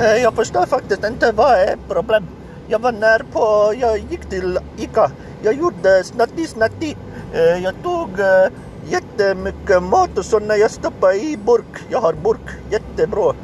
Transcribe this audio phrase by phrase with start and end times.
[0.00, 2.26] Eh, jag förstår faktiskt inte vad är problem.
[2.68, 5.10] Jag var när på, jag gick till ICA.
[5.42, 6.96] Jag gjorde snatti snatti.
[7.32, 8.48] Eh, jag tog eh,
[8.88, 13.34] jättemycket mat och så när jag stoppade i burk, jag har burk, jättebra.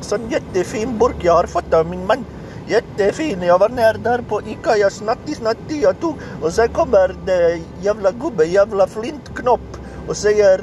[0.00, 2.24] Sån jättefin burk jag har fått av min man.
[2.66, 3.42] Jättefin.
[3.42, 7.60] Jag var ner där på ICA, jag snatti snatti jag tog och sen kommer det
[7.82, 9.76] jävla gubbe, jävla flintknopp
[10.08, 10.60] och säger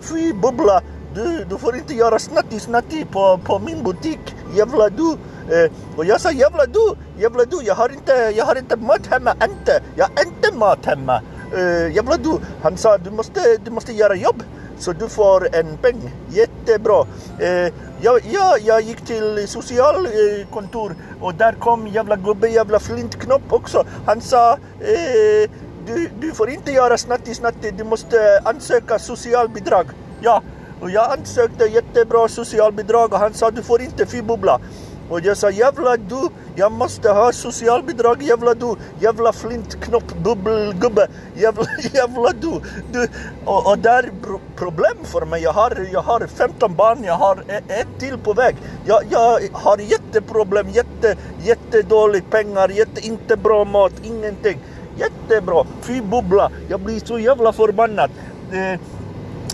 [0.00, 0.82] fy bubbla,
[1.14, 5.10] du, du får inte göra snatti snatti på, på min butik, jävla du.
[5.50, 9.06] Eh, och jag sa jävla du, jävla du, jag har inte, jag har inte mat
[9.06, 9.82] hemma, inte.
[9.96, 11.22] Jag har inte mat hemma.
[11.56, 12.38] Eh, jävla du.
[12.62, 14.42] Han sa du måste, du måste göra jobb
[14.78, 16.10] så du får en peng.
[16.30, 17.06] Jättebra.
[17.38, 23.84] Eh, jag, jag, jag gick till socialkontor och där kom jävla gubbe, jävla flintknopp också.
[24.06, 25.50] Han sa eh,
[25.86, 29.86] du, du får inte göra snatti snatti, du måste ansöka socialbidrag.
[30.20, 30.42] Ja,
[30.82, 34.60] och jag ansökte jättebra socialbidrag och han sa du får inte fibubbla.
[35.08, 41.64] Och jag sa jävla du, jag måste ha socialbidrag jävla du, jävla flintknopp bubbelgubbe, jävla,
[41.92, 42.60] jävla du.
[42.92, 43.08] du.
[43.44, 44.12] Och, och där är
[44.56, 48.32] problem för mig, jag har, jag har 15 barn, jag har e, ett till på
[48.32, 48.56] väg.
[48.84, 54.58] Jag, jag har jätteproblem, jätte, jättedålig pengar, jätte, inte bra mat, ingenting.
[54.96, 58.10] Jättebra, fy bubbla, jag blir så jävla förbannad.
[58.52, 58.80] Eh,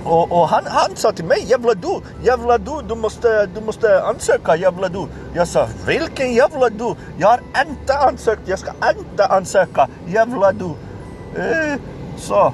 [0.04, 4.02] och, och han, han sa till mig, jävla du, jävla du, du måste, du måste
[4.02, 5.06] ansöka, jävla du.
[5.34, 6.94] Jag sa, vilken jävla du?
[7.18, 10.70] Jag har inte ansökt, jag ska inte ansöka, jävla du.
[11.36, 11.78] Eh,
[12.16, 12.52] så,